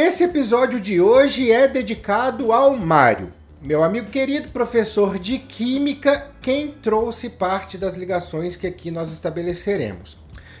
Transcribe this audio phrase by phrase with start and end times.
[0.00, 6.70] Esse episódio de hoje é dedicado ao Mário, meu amigo querido professor de Química, quem
[6.70, 10.16] trouxe parte das ligações que aqui nós estabeleceremos.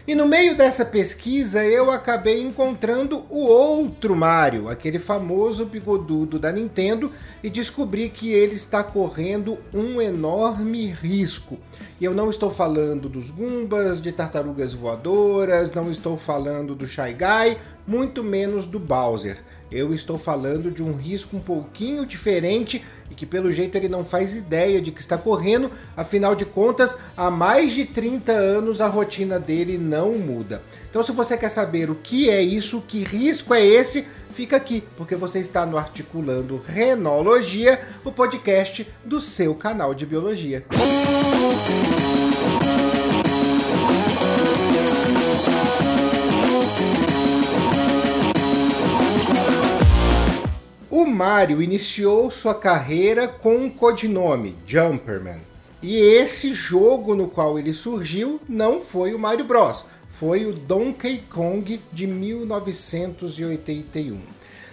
[0.08, 6.50] E no meio dessa pesquisa eu acabei encontrando o outro Mario, aquele famoso bigodudo da
[6.50, 7.12] Nintendo,
[7.42, 11.58] e descobri que ele está correndo um enorme risco.
[12.00, 17.12] E eu não estou falando dos Goombas, de tartarugas voadoras, não estou falando do Shy
[17.12, 19.44] Guy, muito menos do Bowser.
[19.70, 24.04] Eu estou falando de um risco um pouquinho diferente e que pelo jeito ele não
[24.04, 28.88] faz ideia de que está correndo, afinal de contas, há mais de 30 anos a
[28.88, 30.62] rotina dele não muda.
[30.88, 34.82] Então, se você quer saber o que é isso, que risco é esse, fica aqui,
[34.96, 40.64] porque você está no Articulando Renologia, o podcast do seu canal de biologia.
[40.72, 41.97] O
[51.18, 55.40] Mario iniciou sua carreira com um codinome, Jumperman.
[55.82, 61.24] E esse jogo no qual ele surgiu não foi o Mario Bros, foi o Donkey
[61.28, 64.20] Kong de 1981.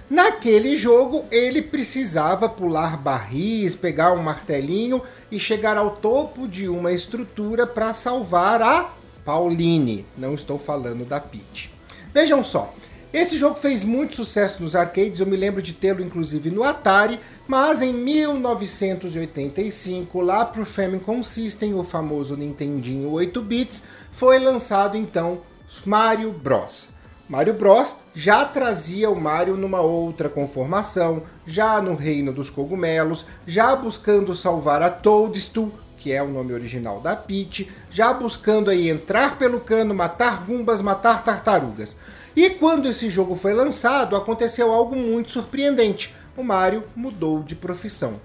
[0.07, 6.91] Naquele jogo, ele precisava pular barris, pegar um martelinho e chegar ao topo de uma
[6.91, 8.93] estrutura para salvar a
[9.25, 10.05] Pauline.
[10.15, 11.73] Não estou falando da Peach.
[12.13, 12.71] Vejam só,
[13.15, 17.17] esse jogo fez muito sucesso nos arcades, eu me lembro de tê-lo inclusive no Atari,
[17.47, 24.97] mas em 1985, lá para o Famicom System, o famoso Nintendinho 8 bits, foi lançado
[24.97, 25.39] então
[25.85, 26.89] Mario Bros.
[27.29, 33.73] Mario Bros já trazia o Mario numa outra conformação, já no reino dos cogumelos, já
[33.75, 35.71] buscando salvar a Toadstool,
[36.05, 40.79] que é o nome original da Peach, já buscando aí entrar pelo cano, matar gumbas,
[40.79, 41.97] matar tartarugas.
[42.35, 46.13] E quando esse jogo foi lançado, aconteceu algo muito surpreendente.
[46.37, 48.21] O Mario mudou de profissão.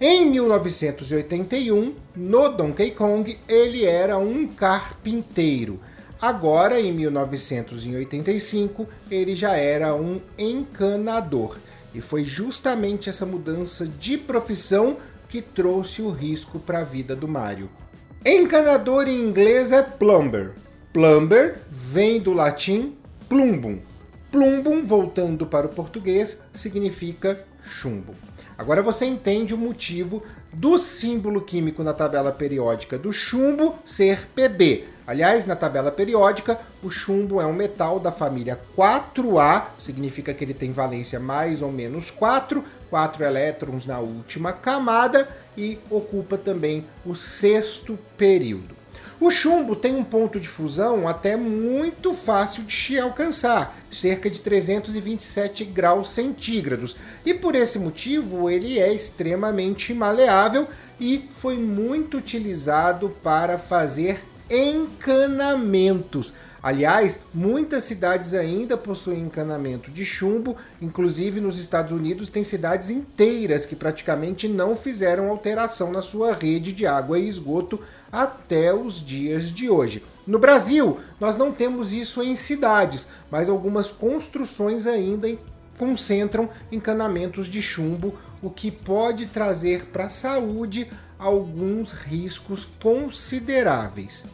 [0.00, 5.78] Em 1981, no Donkey Kong, ele era um carpinteiro.
[6.18, 11.58] Agora, em 1985, ele já era um encanador.
[11.94, 14.96] E foi justamente essa mudança de profissão
[15.30, 17.70] que trouxe o risco para a vida do Mario.
[18.26, 20.52] Encanador em inglês é plumber.
[20.92, 22.96] Plumber vem do latim
[23.28, 23.78] plumbum.
[24.30, 28.14] Plumbum, voltando para o português, significa chumbo.
[28.58, 34.84] Agora você entende o motivo do símbolo químico na tabela periódica do chumbo ser Pb.
[35.10, 40.54] Aliás, na tabela periódica, o chumbo é um metal da família 4A, significa que ele
[40.54, 45.28] tem valência mais ou menos 4, 4 elétrons na última camada
[45.58, 48.76] e ocupa também o sexto período.
[49.20, 54.38] O chumbo tem um ponto de fusão até muito fácil de se alcançar, cerca de
[54.38, 56.94] 327 graus centígrados,
[57.26, 60.68] e por esse motivo ele é extremamente maleável
[61.00, 66.34] e foi muito utilizado para fazer encanamentos.
[66.62, 73.64] Aliás, muitas cidades ainda possuem encanamento de chumbo, inclusive nos Estados Unidos tem cidades inteiras
[73.64, 77.80] que praticamente não fizeram alteração na sua rede de água e esgoto
[78.12, 80.04] até os dias de hoje.
[80.26, 85.28] No Brasil, nós não temos isso em cidades, mas algumas construções ainda
[85.78, 94.24] concentram encanamentos de chumbo, o que pode trazer para a saúde alguns riscos consideráveis.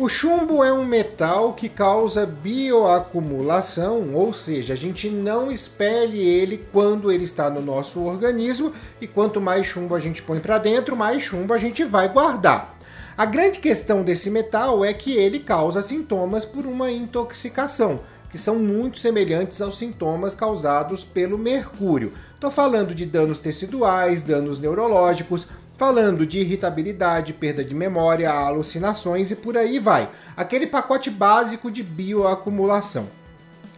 [0.00, 6.66] O chumbo é um metal que causa bioacumulação, ou seja, a gente não expele ele
[6.72, 10.96] quando ele está no nosso organismo e quanto mais chumbo a gente põe para dentro,
[10.96, 12.78] mais chumbo a gente vai guardar.
[13.14, 18.00] A grande questão desse metal é que ele causa sintomas por uma intoxicação,
[18.30, 22.14] que são muito semelhantes aos sintomas causados pelo mercúrio.
[22.34, 25.46] Estou falando de danos teciduais, danos neurológicos,
[25.80, 30.10] falando de irritabilidade, perda de memória, alucinações e por aí vai.
[30.36, 33.08] Aquele pacote básico de bioacumulação.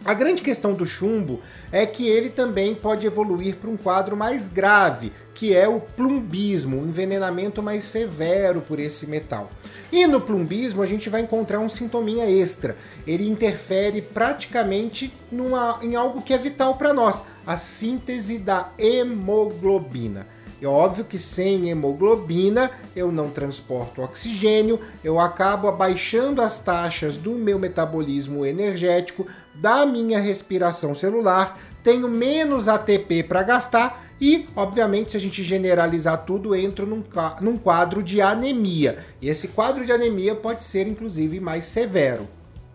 [0.03, 1.39] A grande questão do chumbo
[1.71, 6.77] é que ele também pode evoluir para um quadro mais grave, que é o plumbismo,
[6.77, 9.49] um envenenamento mais severo por esse metal.
[9.89, 12.75] E no plumbismo a gente vai encontrar um sintominha extra.
[13.07, 20.27] Ele interfere praticamente numa, em algo que é vital para nós, a síntese da hemoglobina.
[20.63, 27.31] É óbvio que sem hemoglobina eu não transporto oxigênio, eu acabo abaixando as taxas do
[27.31, 35.17] meu metabolismo energético, da minha respiração celular, tenho menos ATP para gastar e, obviamente, se
[35.17, 37.03] a gente generalizar tudo, entro num,
[37.41, 38.99] num quadro de anemia.
[39.21, 42.25] E esse quadro de anemia pode ser, inclusive, mais severo.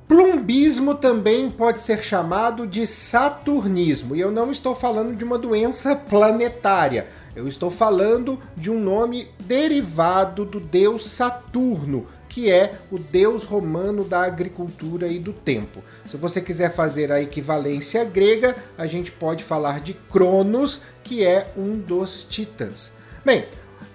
[0.07, 5.95] Plumbismo também pode ser chamado de saturnismo, e eu não estou falando de uma doença
[5.95, 7.09] planetária.
[7.39, 14.03] Eu estou falando de um nome derivado do deus Saturno, que é o deus romano
[14.03, 15.81] da agricultura e do tempo.
[16.09, 21.53] Se você quiser fazer a equivalência grega, a gente pode falar de Cronos, que é
[21.57, 22.91] um dos titãs.
[23.25, 23.45] Bem,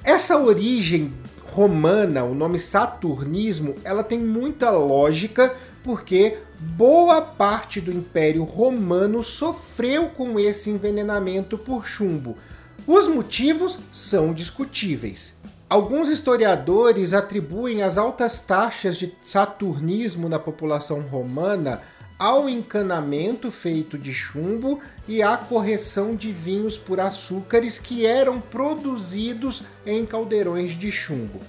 [0.06, 1.14] essa origem
[1.44, 5.54] romana, o nome saturnismo, ela tem muita lógica
[5.84, 12.38] porque boa parte do Império Romano sofreu com esse envenenamento por chumbo.
[12.86, 15.34] Os motivos são discutíveis.
[15.70, 21.82] Alguns historiadores atribuem as altas taxas de saturnismo na população romana
[22.20, 29.64] ao encanamento feito de chumbo e à correção de vinhos por açúcares que eram produzidos
[29.86, 31.40] em caldeirões de chumbo.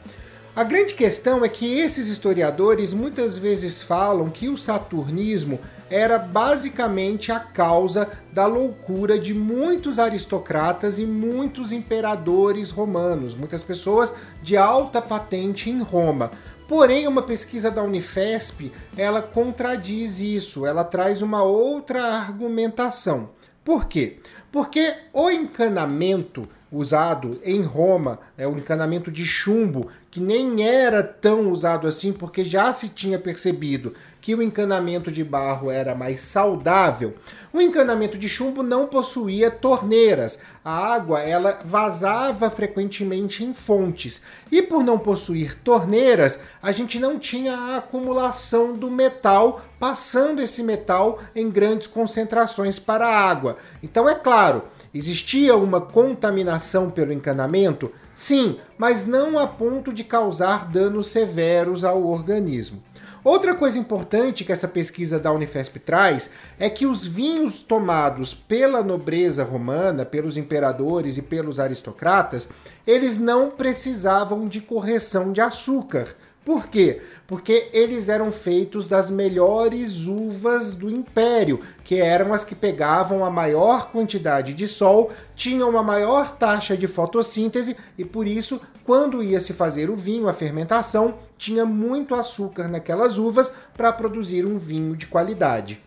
[0.55, 5.59] A grande questão é que esses historiadores muitas vezes falam que o saturnismo
[5.91, 14.15] era basicamente a causa da loucura de muitos aristocratas e muitos imperadores romanos, muitas pessoas
[14.43, 16.31] de alta patente em Roma.
[16.67, 23.31] Porém, uma pesquisa da Unifesp, ela contradiz isso, ela traz uma outra argumentação.
[23.63, 24.19] Por quê?
[24.51, 31.51] Porque o encanamento usado em Roma, é o encanamento de chumbo, que nem era tão
[31.51, 37.15] usado assim, porque já se tinha percebido que o encanamento de barro era mais saudável.
[37.53, 40.39] O encanamento de chumbo não possuía torneiras.
[40.65, 44.23] A água ela vazava frequentemente em fontes.
[44.51, 50.63] E por não possuir torneiras, a gente não tinha a acumulação do metal passando esse
[50.63, 53.59] metal em grandes concentrações para a água.
[53.83, 54.63] Então é claro,
[54.95, 57.91] Existia uma contaminação pelo encanamento?
[58.15, 62.81] Sim, mas não a ponto de causar danos severos ao organismo.
[63.25, 66.31] Outra coisa importante que essa pesquisa da Unifesp traz
[66.61, 72.49] é que os vinhos tomados pela nobreza romana, pelos imperadores e pelos aristocratas,
[72.87, 76.15] eles não precisavam de correção de açúcar.
[76.45, 77.01] Por quê?
[77.27, 83.31] Porque eles eram feitos das melhores uvas do império, que eram as que pegavam a
[83.31, 89.41] maior quantidade de sol, tinham uma maior taxa de fotossíntese e por isso, quando ia
[89.41, 94.95] se fazer o vinho, a fermentação, tinha muito açúcar naquelas uvas para produzir um vinho
[94.95, 95.81] de qualidade.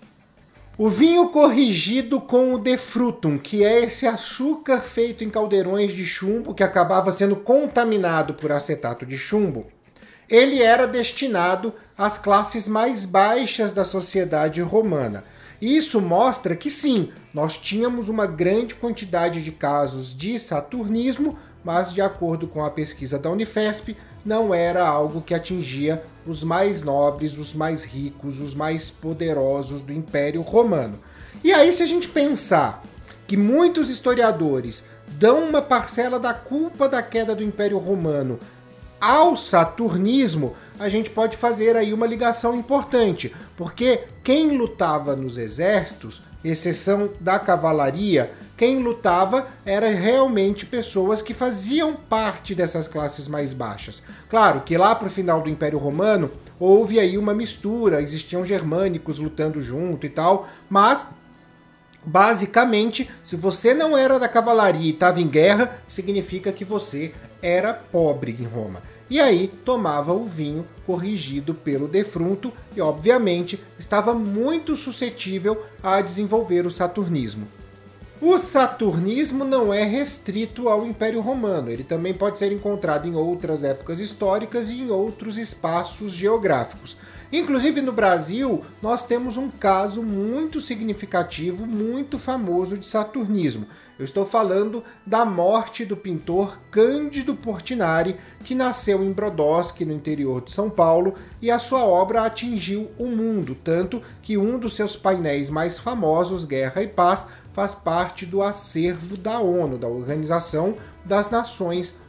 [0.76, 6.54] O vinho corrigido com o defrutum, que é esse açúcar feito em caldeirões de chumbo
[6.54, 9.66] que acabava sendo contaminado por acetato de chumbo,
[10.30, 15.24] ele era destinado às classes mais baixas da sociedade romana.
[15.62, 22.02] Isso mostra que sim, nós tínhamos uma grande quantidade de casos de saturnismo, mas de
[22.02, 27.54] acordo com a pesquisa da Unifesp, não era algo que atingia os mais nobres, os
[27.54, 31.00] mais ricos, os mais poderosos do Império Romano.
[31.44, 32.84] E aí, se a gente pensar
[33.26, 38.40] que muitos historiadores dão uma parcela da culpa da queda do Império Romano
[39.00, 46.22] ao saturnismo, a gente pode fazer aí uma ligação importante, porque quem lutava nos exércitos,
[46.44, 54.02] exceção da cavalaria, quem lutava era realmente pessoas que faziam parte dessas classes mais baixas.
[54.30, 59.20] Claro que lá para o final do Império Romano houve aí uma mistura, existiam germânicos
[59.20, 61.08] lutando junto e tal, mas
[62.04, 67.74] basicamente, se você não era da cavalaria e estava em guerra, significa que você era
[67.74, 68.82] pobre em Roma.
[69.10, 76.66] E aí tomava o vinho corrigido pelo defrunto e, obviamente, estava muito suscetível a desenvolver
[76.66, 77.48] o saturnismo.
[78.20, 83.64] O saturnismo não é restrito ao Império Romano, ele também pode ser encontrado em outras
[83.64, 86.98] épocas históricas e em outros espaços geográficos.
[87.32, 93.68] Inclusive no Brasil, nós temos um caso muito significativo, muito famoso de saturnismo.
[94.00, 98.16] Eu estou falando da morte do pintor Cândido Portinari,
[98.46, 103.08] que nasceu em Brodowski, no interior de São Paulo, e a sua obra atingiu o
[103.08, 108.42] mundo, tanto que um dos seus painéis mais famosos, Guerra e Paz, faz parte do
[108.42, 112.07] acervo da ONU, da Organização das Nações Unidas.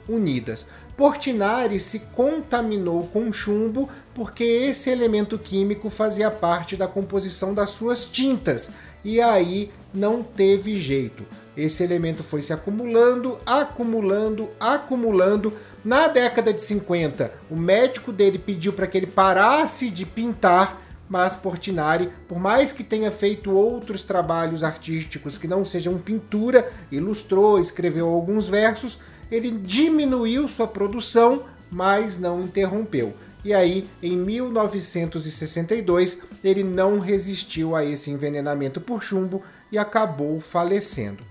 [0.96, 8.04] Portinari se contaminou com chumbo porque esse elemento químico fazia parte da composição das suas
[8.04, 8.70] tintas
[9.04, 11.24] e aí não teve jeito.
[11.56, 15.52] Esse elemento foi se acumulando, acumulando, acumulando.
[15.84, 21.34] Na década de 50, o médico dele pediu para que ele parasse de pintar, mas
[21.34, 28.08] Portinari, por mais que tenha feito outros trabalhos artísticos que não sejam pintura, ilustrou, escreveu
[28.08, 28.98] alguns versos,
[29.30, 33.14] ele diminuiu sua produção, mas não interrompeu.
[33.44, 41.22] e aí em 1962 ele não resistiu a esse envenenamento por chumbo e acabou falecendo.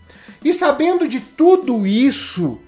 [0.43, 2.59] E sabendo de tudo isso,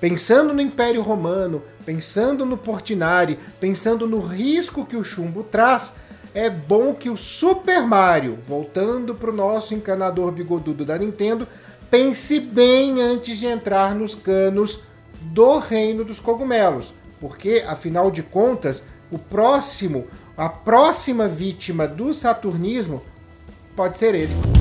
[0.00, 5.94] pensando no Império Romano, pensando no Portinari, pensando no risco que o chumbo traz,
[6.34, 11.48] é bom que o Super Mario, voltando para o nosso encanador bigodudo da Nintendo,
[11.90, 14.82] pense bem antes de entrar nos canos
[15.20, 23.02] do reino dos cogumelos, porque afinal de contas, o próximo, a próxima vítima do saturnismo
[23.74, 24.55] pode ser ele.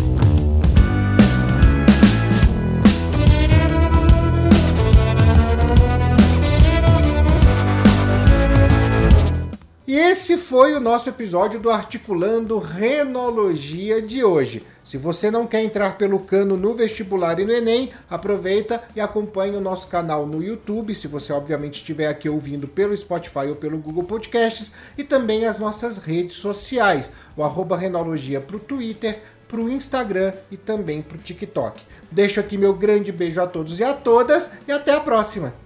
[10.15, 14.65] Esse foi o nosso episódio do Articulando Renologia de hoje.
[14.81, 19.57] Se você não quer entrar pelo cano no vestibular e no Enem, aproveita e acompanhe
[19.57, 23.77] o nosso canal no YouTube, se você obviamente estiver aqui ouvindo pelo Spotify ou pelo
[23.77, 29.59] Google Podcasts, e também as nossas redes sociais, o arroba Renologia para o Twitter, para
[29.59, 31.83] o Instagram e também para o TikTok.
[32.09, 35.64] Deixo aqui meu grande beijo a todos e a todas e até a próxima!